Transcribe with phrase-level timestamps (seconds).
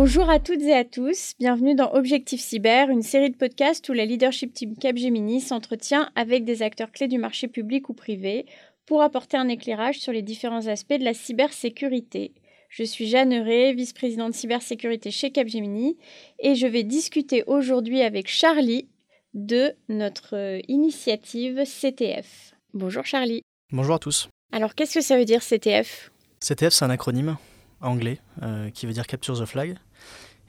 [0.00, 3.92] Bonjour à toutes et à tous, bienvenue dans Objectif Cyber, une série de podcasts où
[3.92, 8.46] la leadership team Capgemini s'entretient avec des acteurs clés du marché public ou privé
[8.86, 12.32] pour apporter un éclairage sur les différents aspects de la cybersécurité.
[12.68, 15.96] Je suis Jeanne Euré, vice-présidente cybersécurité chez Capgemini,
[16.38, 18.88] et je vais discuter aujourd'hui avec Charlie
[19.34, 22.54] de notre euh, initiative CTF.
[22.72, 23.42] Bonjour Charlie.
[23.72, 24.28] Bonjour à tous.
[24.52, 27.36] Alors qu'est-ce que ça veut dire CTF CTF, c'est un acronyme
[27.80, 29.76] anglais euh, qui veut dire Capture the Flag.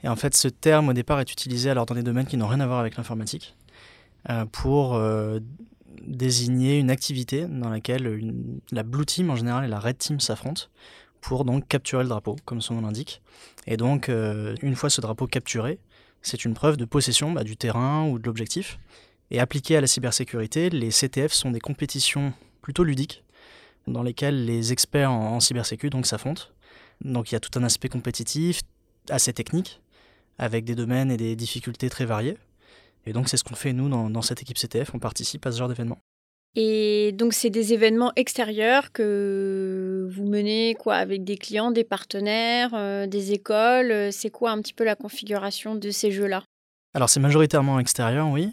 [0.02, 2.48] Et en fait, ce terme au départ est utilisé alors dans des domaines qui n'ont
[2.48, 3.56] rien à voir avec l'informatique
[4.30, 4.98] euh, pour
[6.06, 8.32] désigner une activité dans laquelle
[8.72, 10.64] la Blue Team en général et la Red Team s'affrontent
[11.20, 13.20] pour donc capturer le drapeau, comme son nom l'indique.
[13.66, 15.78] Et donc, euh, une fois ce drapeau capturé,
[16.22, 18.78] c'est une preuve de possession bah, du terrain ou de l'objectif.
[19.30, 23.22] Et appliqué à la cybersécurité, les CTF sont des compétitions plutôt ludiques,
[23.86, 26.44] dans lesquelles les experts en, en cybersécurité donc s'affrontent.
[27.04, 28.60] Donc il y a tout un aspect compétitif,
[29.08, 29.80] assez technique,
[30.38, 32.36] avec des domaines et des difficultés très variées.
[33.06, 35.52] Et donc c'est ce qu'on fait nous dans, dans cette équipe CTF, on participe à
[35.52, 35.98] ce genre d'événement.
[36.56, 42.70] Et donc, c'est des événements extérieurs que vous menez quoi avec des clients, des partenaires,
[42.74, 43.92] euh, des écoles.
[43.92, 46.42] Euh, c'est quoi un petit peu la configuration de ces jeux-là?
[46.92, 48.52] Alors, c'est majoritairement extérieur, oui.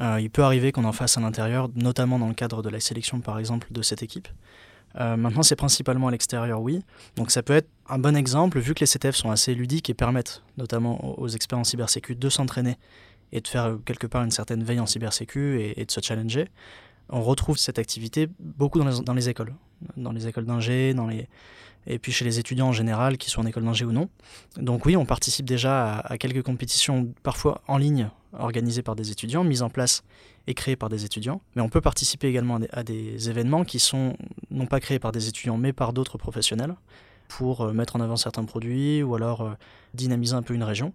[0.00, 2.80] Euh, il peut arriver qu'on en fasse à l'intérieur, notamment dans le cadre de la
[2.80, 4.26] sélection, par exemple, de cette équipe.
[4.98, 6.82] Maintenant, c'est principalement à l'extérieur, oui.
[7.16, 9.94] Donc, ça peut être un bon exemple, vu que les CTF sont assez ludiques et
[9.94, 12.78] permettent, notamment aux experts en cybersécu, de s'entraîner
[13.32, 16.48] et de faire quelque part une certaine veille en cybersécu et de se challenger
[17.08, 19.54] on retrouve cette activité beaucoup dans les, dans les écoles,
[19.96, 21.28] dans les écoles d'ingé, dans les
[21.86, 24.08] et puis chez les étudiants en général, qui soient en école d'ingé ou non.
[24.56, 29.44] Donc oui, on participe déjà à, quelques compétitions, parfois en ligne, organisées par des étudiants,
[29.44, 30.02] mises en place
[30.46, 31.40] et créées par des étudiants.
[31.54, 34.16] Mais on peut participer également à des, événements qui sont
[34.50, 36.74] non pas créés par des étudiants, mais par d'autres professionnels,
[37.28, 39.52] pour euh, mettre en avant certains produits ou alors euh,
[39.94, 40.92] dynamiser un peu une région.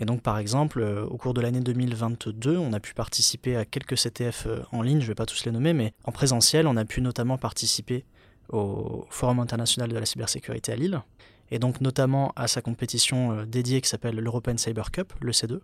[0.00, 3.64] Et donc, par exemple, euh, au cours de l'année 2022, on a pu participer à
[3.64, 6.76] quelques CTF en ligne, je ne vais pas tous les nommer, mais en présentiel, on
[6.76, 8.04] a pu notamment participer
[8.48, 11.02] au Forum international de la cybersécurité à Lille,
[11.50, 15.60] et donc notamment à sa compétition euh, dédiée qui s'appelle l'European Cyber Cup, le C2,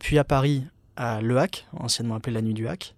[0.00, 0.64] puis à Paris
[0.96, 2.96] à Le Hack, anciennement appelé la Nuit du Hack.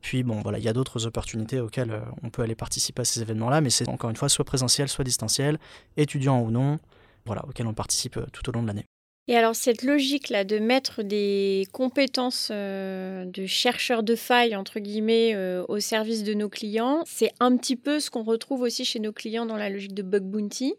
[0.00, 3.22] Puis bon, voilà, il y a d'autres opportunités auxquelles on peut aller participer à ces
[3.22, 5.60] événements-là, mais c'est encore une fois soit présentiel, soit distanciel,
[5.96, 6.80] étudiant ou non,
[7.24, 8.86] voilà, auxquels on participe tout au long de l'année.
[9.26, 15.34] Et alors cette logique-là de mettre des compétences euh, de chercheurs de failles, entre guillemets,
[15.34, 19.00] euh, au service de nos clients, c'est un petit peu ce qu'on retrouve aussi chez
[19.00, 20.74] nos clients dans la logique de bug bounty.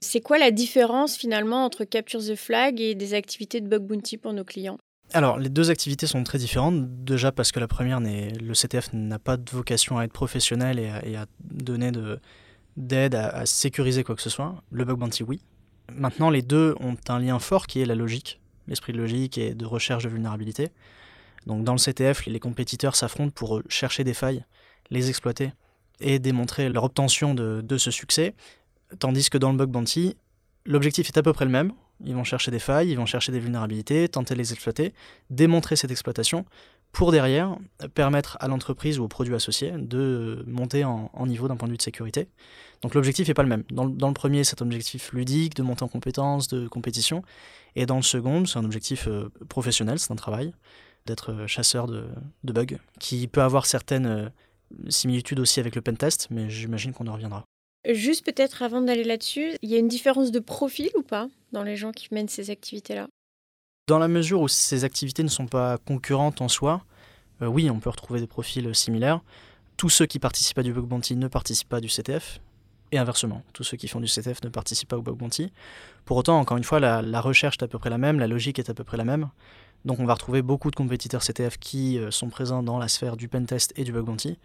[0.00, 4.18] C'est quoi la différence finalement entre Capture the Flag et des activités de bug bounty
[4.18, 4.76] pour nos clients?
[5.14, 7.04] Alors, les deux activités sont très différentes.
[7.04, 11.16] Déjà parce que la première, le CTF n'a pas de vocation à être professionnel et
[11.16, 11.90] à, donner
[12.76, 14.62] d'aide à, à, sécuriser quoi que ce soit.
[14.70, 15.40] Le bug bounty, oui.
[15.92, 19.54] Maintenant, les deux ont un lien fort qui est la logique, l'esprit de logique et
[19.54, 20.68] de recherche de vulnérabilité.
[21.46, 24.44] Donc dans le CTF, les compétiteurs s'affrontent pour chercher des failles,
[24.90, 25.52] les exploiter
[26.00, 28.34] et démontrer leur obtention de, ce succès,
[28.98, 30.16] tandis que dans le bug bounty,
[30.66, 31.72] l'objectif est à peu près le même.
[32.04, 34.94] Ils vont chercher des failles, ils vont chercher des vulnérabilités, tenter de les exploiter,
[35.30, 36.44] démontrer cette exploitation,
[36.98, 37.56] pour derrière
[37.94, 41.76] permettre à l'entreprise ou au produit associé de monter en, niveau d'un point de vue
[41.76, 42.26] de sécurité.
[42.82, 43.62] Donc l'objectif n'est pas le même.
[43.70, 47.22] Dans, le premier, c'est un objectif ludique, de monter en compétences, de compétition.
[47.76, 50.52] Et dans le second, c'est un objectif euh, professionnel, c'est un travail,
[51.06, 52.08] d'être euh, chasseur de,
[52.42, 54.28] bugs, qui peut avoir certaines euh,
[54.88, 57.44] similitudes aussi avec le pentest, mais j'imagine qu'on en reviendra.
[57.88, 61.62] Juste peut-être avant d'aller là-dessus, il y a une différence de profil ou pas dans
[61.62, 63.06] les gens qui mènent ces activités-là?
[63.88, 66.84] Dans la mesure où ces activités ne sont pas concurrentes en soi,
[67.40, 69.20] euh, oui, on peut retrouver des profils similaires.
[69.78, 72.38] Tous ceux qui participent à du bug bounty ne participent pas du CTF,
[72.92, 75.52] et inversement, tous ceux qui font du CTF ne participent pas au bug bounty.
[76.04, 78.58] Pour autant, encore une fois, la, recherche est à peu près la même, la logique
[78.58, 79.30] est à peu près la même.
[79.86, 83.16] Donc on va retrouver beaucoup de compétiteurs CTF qui euh, sont présents dans la sphère
[83.16, 84.38] du pentest et du bug bounty.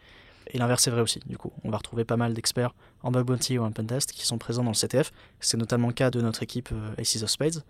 [0.48, 1.52] Et l'inverse est vrai aussi, du coup.
[1.64, 4.64] On va retrouver pas mal d'experts en bug bounty ou en pentest qui sont présents
[4.64, 5.12] dans le CTF.
[5.40, 7.64] C'est notamment le cas de notre équipe euh, Aces of Spades,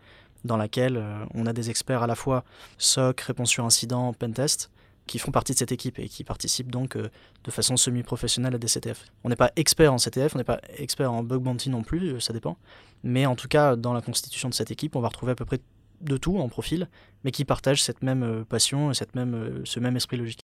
[0.44, 2.44] dans laquelle euh, on a des experts à la fois
[2.78, 4.70] SOC, réponse sur incident, pentest,
[5.08, 7.10] qui font partie de cette équipe et qui participent donc euh,
[7.44, 9.06] de façon semi-professionnelle à des CTF.
[9.24, 12.14] On n'est pas expert en CTF, on n'est pas expert en bug bounty non plus,
[12.14, 12.58] euh, ça dépend.
[13.04, 15.46] Mais en tout cas, dans la constitution de cette équipe, on va retrouver à peu
[15.46, 15.60] près
[16.02, 16.90] de tout en profil,
[17.24, 20.42] mais qui partagent cette même passion, cette même, ce même esprit logique.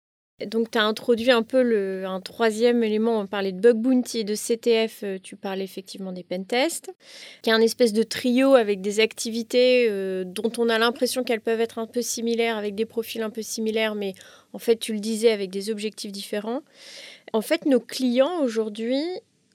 [0.47, 3.19] Donc, tu as introduit un peu le, un troisième élément.
[3.19, 5.03] On parlait de bug bounty et de CTF.
[5.03, 6.91] Euh, tu parlais effectivement des pentests,
[7.43, 11.41] qui est un espèce de trio avec des activités euh, dont on a l'impression qu'elles
[11.41, 14.15] peuvent être un peu similaires, avec des profils un peu similaires, mais
[14.53, 16.61] en fait, tu le disais, avec des objectifs différents.
[17.31, 19.03] En fait, nos clients aujourd'hui,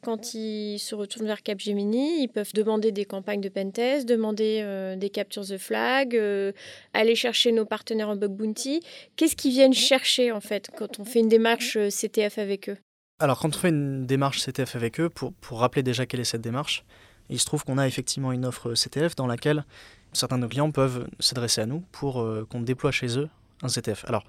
[0.02, 4.96] quand ils se retournent vers Capgemini, ils peuvent demander des campagnes de pentest, demander euh,
[4.96, 6.52] des captures de flag, euh,
[6.94, 8.80] aller chercher nos partenaires en bug bounty.
[9.16, 12.76] Qu'est-ce qu'ils viennent chercher en fait quand on fait une démarche euh, CTF avec eux?
[13.18, 16.24] Alors quand on fait une démarche CTF avec eux, pour, pour rappeler déjà quelle est
[16.24, 16.84] cette démarche,
[17.30, 19.64] il se trouve qu'on a effectivement une offre CTF dans laquelle
[20.12, 23.28] certains de nos clients peuvent s'adresser à nous pour qu'on déploie chez eux
[23.62, 24.06] un CTF.
[24.06, 24.24] Alors,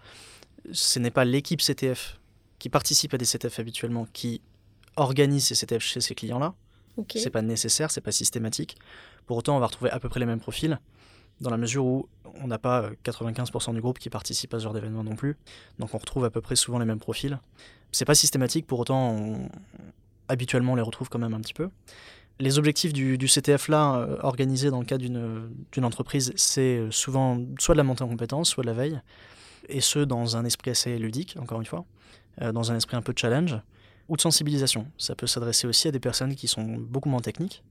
[0.74, 2.19] ce n'est pas l'équipe CTF
[2.57, 4.42] qui participe à des CTF habituellement qui
[5.00, 6.54] organise ces CTF chez ces clients-là.
[7.12, 8.78] Ce C'est pas nécessaire, c'est pas systématique.
[9.25, 10.80] Pour autant, on va retrouver à peu près les mêmes profils,
[11.42, 12.10] dans la mesure où
[12.42, 15.38] on n'a pas 95% euh, du groupe qui participe à ce genre d'événement non plus.
[15.78, 17.40] Donc on retrouve à peu près souvent les mêmes profils.
[17.92, 19.50] C'est pas systématique, pour autant,
[20.28, 21.69] habituellement on les retrouve quand même un petit peu.
[22.42, 27.42] Les objectifs du, CTF là, euh, organisé dans le cadre d'une entreprise, c'est euh, souvent
[27.60, 29.02] soit de la montée en compétences, soit de la veille,
[29.68, 31.86] et ce dans un esprit assez ludique, encore une fois,
[32.54, 33.57] dans un esprit un peu de challenge
[34.10, 34.88] ou de sensibilisation.
[34.98, 37.64] Ça peut s'adresser aussi à des personnes qui sont beaucoup moins techniques,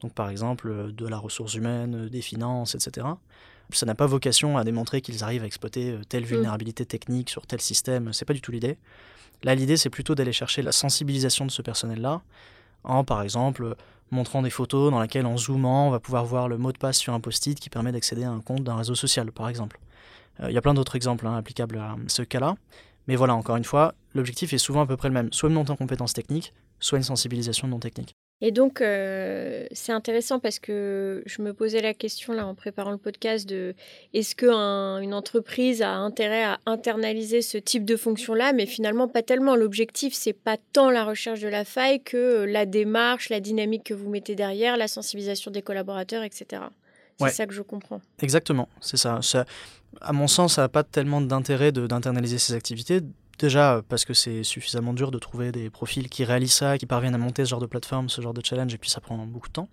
[0.00, 3.06] donc par exemple euh, de la ressource humaine, euh, des finances, etc.
[3.70, 6.26] Ça n'a pas vocation à démontrer qu'ils arrivent à exploiter euh, telle mm.
[6.26, 8.78] vulnérabilité technique sur tel système, c'est pas du tout l'idée.
[9.44, 12.22] Là, l'idée, c'est plutôt d'aller chercher la sensibilisation de ce personnel-là,
[12.84, 13.76] en par exemple
[14.10, 16.98] montrant des photos dans lesquelles en zoomant, on va pouvoir voir le mot de passe
[16.98, 19.80] sur un post-it qui permet d'accéder à un compte d'un réseau social, par exemple.
[20.42, 22.56] Il y a plein d'autres exemples hein, applicables à ce cas-là.
[23.08, 25.54] Mais voilà, encore une fois, l'objectif est souvent à peu près le même, soit une
[25.54, 28.14] montée en compétences techniques, soit une sensibilisation non technique.
[28.44, 32.90] Et donc, euh, c'est intéressant parce que je me posais la question là en préparant
[32.90, 33.74] le podcast de
[34.14, 39.54] est-ce qu'une entreprise a intérêt à internaliser ce type de fonction-là, mais finalement pas tellement.
[39.54, 43.94] L'objectif, c'est pas tant la recherche de la faille que la démarche, la dynamique que
[43.94, 46.62] vous mettez derrière, la sensibilisation des collaborateurs, etc.
[47.20, 48.00] C'est ça que je comprends.
[48.20, 49.20] Exactement, c'est ça.
[49.22, 49.44] ça.
[50.00, 53.00] À mon sens, ça n'a pas tellement d'intérêt d'internaliser ces activités.
[53.38, 57.14] Déjà parce que c'est suffisamment dur de trouver des profils qui réalisent ça, qui parviennent
[57.14, 59.48] à monter ce genre de plateforme, ce genre de challenge, et puis ça prend beaucoup
[59.48, 59.68] de temps.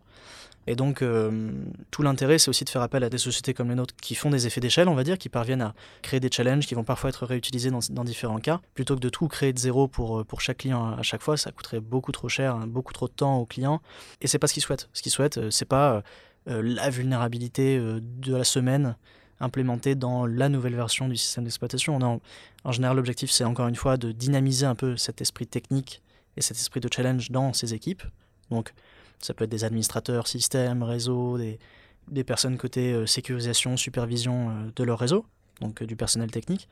[0.68, 1.52] Et donc, euh,
[1.90, 4.30] tout l'intérêt, c'est aussi de faire appel à des sociétés comme les nôtres qui font
[4.30, 7.10] des effets d'échelle, on va dire, qui parviennent à créer des challenges qui vont parfois
[7.10, 10.42] être réutilisés dans, dans, différents cas, plutôt que de tout créer de zéro pour, pour
[10.42, 11.38] chaque client à chaque fois.
[11.38, 13.82] Ça coûterait beaucoup trop cher, beaucoup trop de temps aux clients.
[14.22, 14.90] Et c'est pas ce qu'ils souhaitent.
[14.94, 16.02] Ce qu'ils souhaitent, euh, c'est pas euh,
[16.46, 18.96] la vulnérabilité euh, de la semaine
[19.40, 21.96] implémentée dans la nouvelle version du système d'exploitation.
[21.96, 22.22] En,
[22.64, 26.02] en, général, l'objectif, c'est encore une fois de dynamiser un peu cet esprit technique
[26.36, 28.04] et cet esprit de challenge dans ces équipes.
[28.50, 28.74] Donc,
[29.20, 35.00] ça peut être des administrateurs, systèmes, réseaux, des, personnes côté euh, sécurisation, supervision de leur
[35.00, 35.26] réseau,
[35.62, 36.68] donc du personnel technique.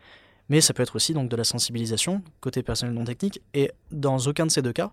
[0.50, 3.42] Mais ça peut être aussi donc de la sensibilisation côté personnel non technique.
[3.54, 4.92] Et dans aucun de ces deux cas,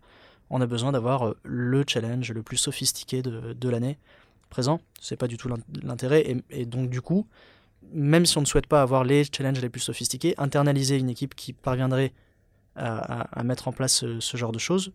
[0.50, 3.98] on a besoin d'avoir le challenge le plus sophistiqué de l'année
[4.54, 4.80] présent.
[5.00, 5.48] C'est pas du tout
[5.82, 6.36] l'intérêt.
[6.48, 7.26] Et, donc, du coup,
[7.92, 11.34] même si on ne souhaite pas avoir les challenges les plus sophistiqués, internaliser une équipe
[11.34, 12.12] qui parviendrait
[12.76, 14.92] à, mettre en place ce, genre de choses,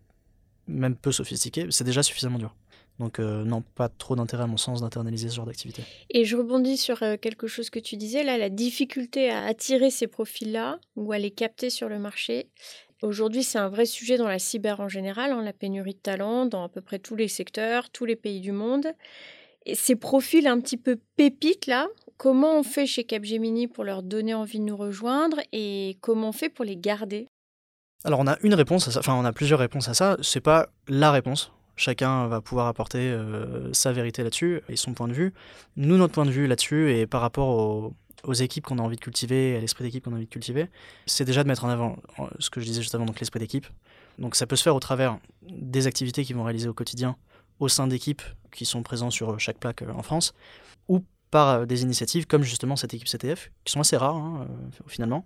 [0.66, 2.54] même peu sophistiquées, c'est déjà suffisamment dur.
[2.98, 5.82] Donc euh, non, pas trop d'intérêt à mon sens d'internaliser ce genre d'activité.
[6.10, 9.90] Et je rebondis sur euh, quelque chose que tu disais là, la difficulté à attirer
[9.90, 12.48] ces profils-là ou à les capter sur le marché.
[13.00, 16.44] Aujourd'hui, c'est un vrai sujet dans la cyber en général, hein, la pénurie de talents
[16.44, 18.88] dans à peu près tous les secteurs, tous les pays du monde
[19.74, 24.34] ces profils un petit peu pépites là, comment on fait chez Capgemini pour leur donner
[24.34, 27.28] envie de nous rejoindre et comment on fait pour les garder?
[28.04, 30.40] Alors on a une réponse à ça, enfin on a plusieurs réponses à ça, c'est
[30.40, 31.52] pas la réponse.
[31.76, 35.32] Chacun va pouvoir apporter euh, sa vérité là-dessus et son point de vue.
[35.76, 37.94] Nous, notre point de vue là-dessus et par rapport aux,
[38.24, 40.68] aux équipes qu'on a envie de cultiver, à l'esprit d'équipe qu'on a envie de cultiver,
[41.06, 43.40] c'est déjà de mettre en avant euh, ce que je disais juste avant, donc l'esprit
[43.40, 43.66] d'équipe.
[44.18, 47.16] Donc ça peut se faire au travers des activités qu'ils vont réaliser au quotidien
[47.60, 50.34] au sein d'équipes qui sont présents sur chaque plaque euh, en France,
[50.88, 54.48] ou par euh, des initiatives comme justement cette équipe CTF, qui sont assez rares hein,
[54.50, 55.24] euh, finalement,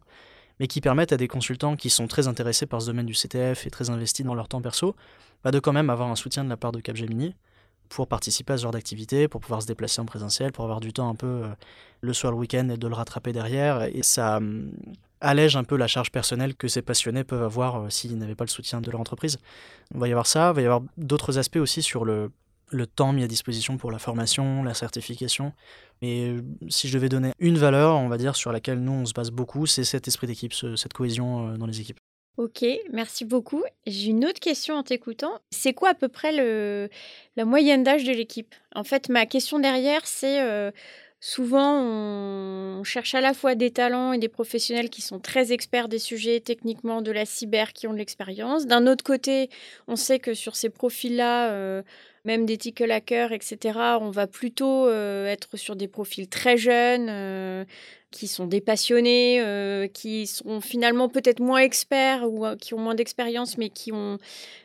[0.61, 3.67] mais qui permettent à des consultants qui sont très intéressés par ce domaine du CTF
[3.67, 4.95] et très investis dans leur temps perso,
[5.43, 7.35] bah, de quand même avoir un soutien de la part de Capgemini
[7.89, 10.93] pour participer à ce genre d'activité, pour pouvoir se déplacer en présentiel, pour avoir du
[10.93, 11.43] temps un peu
[12.01, 13.83] le soir, le week-end et de le rattraper derrière.
[13.83, 14.73] Et ça hum,
[15.25, 18.51] allège un peu la charge personnelle que ces passionnés peuvent avoir s'ils n'avaient pas le
[18.51, 19.39] soutien de leur entreprise.
[19.93, 22.31] Il va y avoir ça, il va y avoir d'autres aspects aussi sur le
[22.71, 25.53] le temps mis à disposition pour la formation, la certification.
[26.03, 29.07] Mais euh, si je devais donner une valeur, on va dire, sur laquelle nous, on
[29.07, 31.99] se base beaucoup, c'est cet esprit d'équipe, cette cohésion euh, dans les équipes.
[32.37, 33.63] Ok, merci beaucoup.
[33.87, 35.39] J'ai une autre question en t'écoutant.
[35.53, 36.89] C'est quoi à peu près le,
[37.37, 38.53] la moyenne d'âge de l'équipe?
[38.75, 40.73] En fait, ma question derrière, c'est euh,
[41.27, 45.89] souvent on cherche à la fois des talents et des professionnels qui sont très experts
[45.89, 48.67] des sujets techniquement de la cyber, qui ont de l'expérience.
[48.67, 49.49] D'un autre côté,
[49.89, 51.83] on sait que sur ces profils-là,
[52.25, 57.67] même d'éthical hacker, etc., on va plutôt être sur des profils très jeunes,
[58.15, 62.79] qui sont des passionnés, euh, qui sont finalement peut-être moins experts ou euh, qui ont
[62.79, 64.19] moins d'expérience, mais qui ont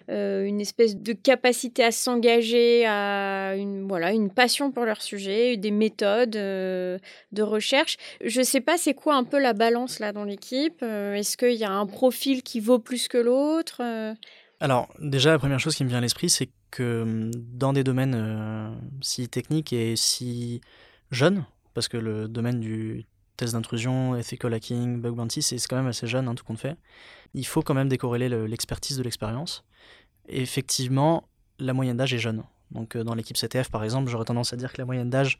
[0.09, 5.57] euh, une espèce de capacité à s'engager, à une, voilà, une passion pour leur sujet,
[5.57, 7.97] des méthodes de recherche.
[8.23, 10.83] Je ne sais pas, c'est quoi un peu la balance là dans l'équipe?
[10.83, 13.81] Est-ce qu'il y a un profil qui vaut plus que l'autre?
[14.59, 17.83] Alors, déjà, la première chose qui me vient à l'esprit, c'est que hum, dans des
[17.83, 20.61] domaines si techniques et si
[21.11, 23.05] jeunes, parce que le domaine du
[23.37, 26.75] test d'intrusion, ethical hacking, bug bounty, c'est quand même assez jeune, hein, tout compte fait.
[27.33, 29.63] Il faut quand même décorréler l'expertise de l'expérience.
[30.27, 31.23] effectivement,
[31.59, 32.43] la moyenne d'âge est jeune.
[32.71, 35.39] Donc euh, dans l'équipe CTF, par exemple, j'aurais tendance à dire que la moyenne d'âge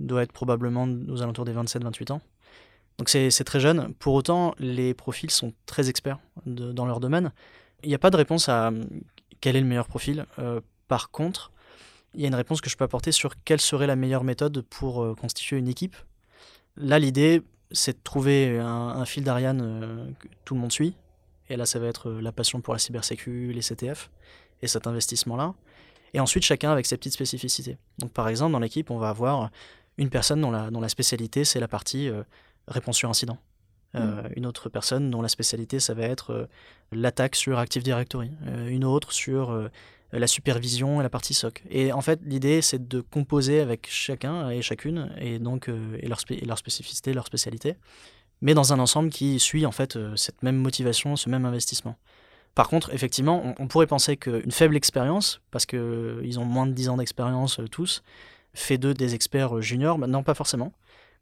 [0.00, 2.20] doit être probablement aux alentours des 27-28 ans.
[2.98, 3.94] Donc c'est très jeune.
[3.94, 7.32] Pour autant, les profils sont très experts dans leur domaine.
[7.82, 8.72] Il n'y a pas de réponse à
[9.40, 10.26] quel est le meilleur profil.
[10.38, 11.52] Euh, par contre,
[12.14, 14.62] il y a une réponse que je peux apporter sur quelle serait la meilleure méthode
[14.62, 15.96] pour euh, constituer une équipe
[16.76, 17.42] Là, l'idée,
[17.72, 20.94] c'est de trouver un, fil d'Ariane euh, que tout le monde suit.
[21.50, 24.10] Et là, ça va être la passion pour la cybersécu, les CTF,
[24.62, 25.54] et cet investissement-là.
[26.14, 27.78] Et ensuite, chacun avec ses petites spécificités.
[27.98, 29.50] Donc, par exemple, dans l'équipe, on va avoir
[29.96, 32.10] une personne dont la, dont la spécialité, c'est la partie
[32.68, 33.38] réponse sur incident.
[33.94, 34.00] Mmh.
[34.36, 36.48] Une autre personne dont la spécialité, ça va être
[36.92, 38.30] l'attaque sur Active Directory.
[38.68, 39.70] une autre sur
[40.12, 41.62] la supervision et la partie SOC.
[41.70, 46.08] Et en fait, l'idée, c'est de composer avec chacun et chacune, et donc euh, et
[46.08, 47.76] leur, leur, spécificité, leur spécialité,
[48.40, 51.96] mais dans un ensemble qui suit en fait euh, cette même motivation, ce même investissement.
[52.54, 56.72] Par contre, effectivement, on, pourrait penser qu'une faible expérience, parce qu'ils euh, ont moins de
[56.72, 58.02] 10 ans d'expérience tous,
[58.54, 59.98] fait d'eux des experts juniors.
[59.98, 60.72] non, pas forcément,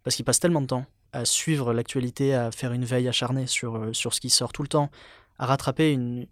[0.03, 3.91] parce qu'ils passent tellement de temps à suivre l'actualité, à faire une veille acharnée sur,
[3.93, 4.91] sur ce qui sort tout le temps,
[5.39, 6.27] à rattraper une,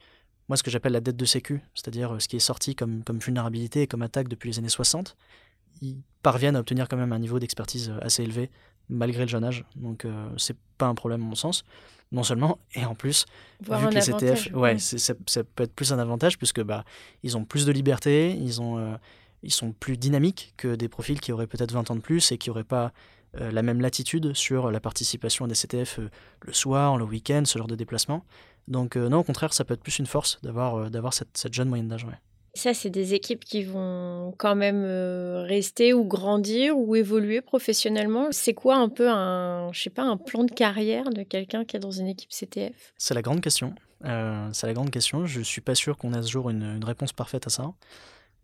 [0.49, 3.03] moi ce que j'appelle la dette de sécu, c'est-à-dire euh, ce qui est sorti comme,
[3.05, 5.17] comme vulnérabilité et comme attaque depuis les années 60,
[5.83, 8.50] ils parviennent à obtenir quand même un niveau d'expertise euh, assez élevé
[8.88, 9.64] malgré le jeune âge.
[9.76, 11.64] Donc euh, c'est pas un problème à mon sens.
[12.12, 13.26] Non seulement, et en plus,
[13.61, 15.14] vu que les CTF, ouais, ça,
[15.55, 16.85] peut être plus un avantage puisque bah,
[17.25, 18.99] ils ont plus de liberté, ils, ont,
[19.43, 22.38] ils sont plus dynamiques que des profils qui auraient peut-être 20 ans de plus et
[22.38, 22.93] qui n'auraient pas
[23.38, 26.00] la même latitude sur la participation à des CTF
[26.41, 28.25] le soir, le week-end, ce genre de déplacement.
[28.69, 31.37] Donc euh, non, au contraire, ça peut être plus une force d'avoir euh, d'avoir cette,
[31.37, 32.07] cette, jeune moyenne d'âge.
[32.57, 38.29] Ça, c'est des équipes qui vont quand même euh, rester ou grandir ou évoluer professionnellement.
[38.31, 41.76] C'est quoi un peu un, je sais pas, un plan de carrière de quelqu'un qui
[41.76, 43.75] est dans une équipe CTF C'est la grande question.
[44.05, 45.26] c'est la grande question.
[45.26, 47.73] Je suis pas sûr qu'on ait ce jour une, une, réponse parfaite à ça.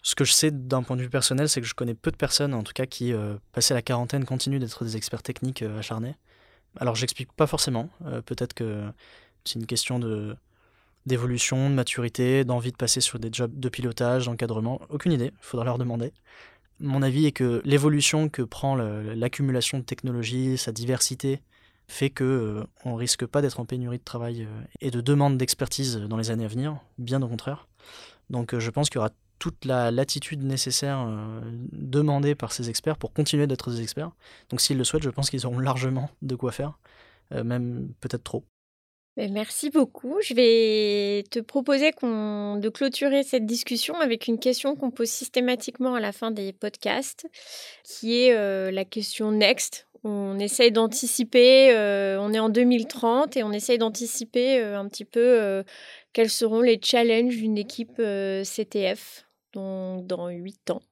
[0.02, 2.16] Ce que je sais d'un point de vue personnel, c'est que je connais peu de
[2.16, 3.12] personnes, en tout cas, qui,
[3.52, 6.16] passé la quarantaine, continuent d'être des experts techniques acharnés.
[6.78, 7.90] Alors, j'explique pas forcément.
[8.24, 8.84] Peut-être que
[9.44, 10.00] c'est une question
[11.04, 14.80] d'évolution, de maturité, d'envie de passer sur des jobs de pilotage, d'encadrement.
[14.88, 16.12] Aucune idée, il faudra leur demander.
[16.78, 21.42] Mon avis est que l'évolution que prend l'accumulation de technologies, sa diversité,
[21.90, 25.36] fait que euh, on risque pas d'être en pénurie de travail euh, et de demande
[25.36, 27.66] d'expertise dans les années à venir, bien au contraire.
[28.30, 31.04] Donc euh, je pense qu'il y aura toute la latitude nécessaire
[31.72, 34.12] demandée par ces experts pour continuer d'être des experts.
[34.50, 36.78] Donc s'ils le souhaitent, je pense qu'ils auront largement de quoi faire,
[37.32, 38.44] même peut-être trop.
[39.16, 40.16] Ben, merci beaucoup.
[40.22, 46.00] Je vais te proposer de clôturer cette discussion avec une question qu'on pose systématiquement à
[46.00, 47.26] la fin des podcasts,
[47.84, 49.88] qui est euh, la question next.
[50.04, 55.04] On essaye d'anticiper, euh, on est en 2030 et on essaye d'anticiper euh, un petit
[55.04, 55.62] peu
[56.14, 60.82] quels seront les challenges d'une équipe CTF dans, dans 8 ans,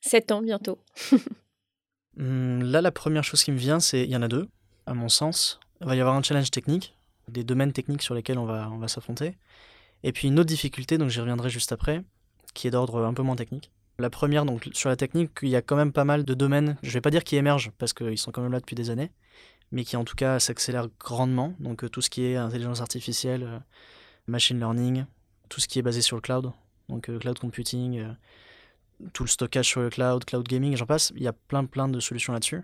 [0.00, 0.78] 7 ans bientôt.
[2.16, 4.48] Hum, là, la première chose qui me vient, c'est il y en a deux,
[4.86, 5.58] à mon sens.
[5.80, 6.94] Il va y avoir un challenge technique
[7.28, 9.36] des domaines techniques sur lesquels on va, on va s'affronter.
[10.02, 12.02] Et puis une autre difficulté, donc j'y reviendrai juste après,
[12.52, 13.70] qui est d'ordre un peu moins technique.
[13.98, 16.76] La première, donc sur la technique, il y a quand même pas mal de domaines,
[16.82, 19.10] je vais pas dire qui émergent, parce qu'ils sont quand même là depuis des années,
[19.70, 21.54] mais qui en tout cas s'accélèrent grandement.
[21.60, 23.58] Donc euh, tout ce qui est intelligence artificielle, euh,
[24.26, 25.04] machine learning,
[25.48, 26.52] tout ce qui est basé sur le cloud,
[26.88, 28.04] donc euh, cloud computing,
[29.12, 31.88] tout le stockage sur le cloud, cloud gaming, j'en passe, il y a plein plein
[31.88, 32.62] de solutions là-dessus.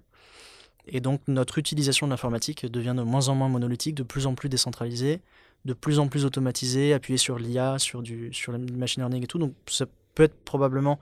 [0.86, 4.34] Et donc notre utilisation de l'informatique devient de moins en moins monolithique, de plus en
[4.34, 5.20] plus décentralisée,
[5.64, 9.26] de plus en plus automatisée, appuyée sur l'IA, sur, du, sur le machine learning et
[9.26, 9.38] tout.
[9.38, 10.98] Donc ça peut être probablement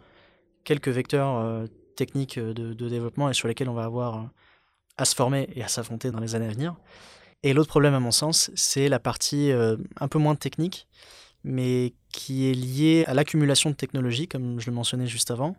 [0.65, 4.25] quelques vecteurs euh, techniques de, développement et sur lesquels on va avoir euh,
[4.97, 6.77] à se former et à s'affronter dans les années à venir.
[7.43, 10.89] Et l'autre problème à mon sens, c'est la partie euh, un peu moins technique,
[11.45, 15.55] mais qui est liée à l'accumulation de technologies, comme je le mentionnais juste avant.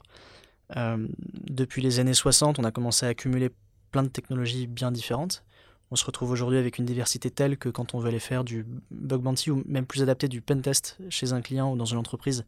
[0.75, 3.49] depuis les années 60, on a commencé à accumuler
[3.91, 5.45] plein de technologies bien différentes.
[5.89, 8.65] On se retrouve aujourd'hui avec une diversité telle que quand on veut aller faire du
[8.91, 11.97] bug bounty ou même plus adapté du pen test chez un client ou dans une
[11.97, 12.43] entreprise,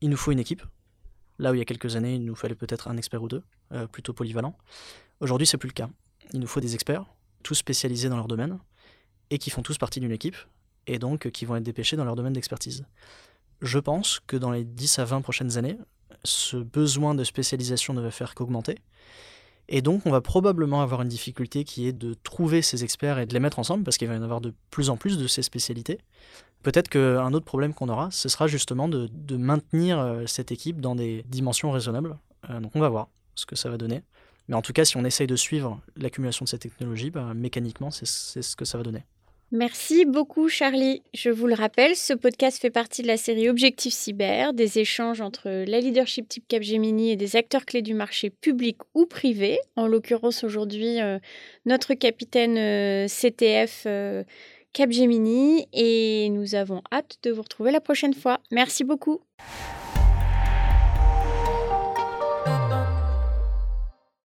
[0.00, 0.62] il nous faut une équipe.
[1.40, 3.42] Là où il y a quelques années, il nous fallait peut-être un expert ou deux,
[3.72, 4.56] euh, plutôt polyvalent.
[5.18, 5.90] Aujourd'hui, c'est plus le cas.
[6.32, 7.04] Il nous faut des experts,
[7.42, 8.60] tous spécialisés dans leur domaine,
[9.30, 10.36] et qui font tous partie d'une équipe,
[10.86, 12.84] et donc qui vont être dépêchés dans leur domaine d'expertise.
[13.62, 15.78] Je pense que dans les 10 à 20 prochaines années,
[16.24, 18.78] ce besoin de spécialisation ne va faire qu'augmenter.
[19.68, 23.26] Et donc, on va probablement avoir une difficulté qui est de trouver ces experts et
[23.26, 25.26] de les mettre ensemble, parce qu'il va y en avoir de plus en plus de
[25.26, 25.98] ces spécialités.
[26.62, 30.94] Peut-être qu'un autre problème qu'on aura, ce sera justement de, maintenir euh, cette équipe dans
[30.94, 32.18] des dimensions raisonnables.
[32.50, 34.02] Euh, donc, on va voir ce que ça va donner.
[34.48, 37.90] Mais en tout cas, si on essaye de suivre l'accumulation de ces technologies, bah, mécaniquement,
[37.90, 39.04] c'est ce que ça va donner.
[39.52, 41.02] Merci beaucoup Charlie.
[41.12, 45.20] Je vous le rappelle, ce podcast fait partie de la série Objectif Cyber, des échanges
[45.20, 49.58] entre la leadership type Capgemini et des acteurs clés du marché public ou privé.
[49.76, 51.18] En l'occurrence aujourd'hui, euh,
[51.66, 54.24] notre capitaine euh, CTF euh,
[54.72, 58.40] Capgemini et nous avons hâte de vous retrouver la prochaine fois.
[58.50, 59.20] Merci beaucoup.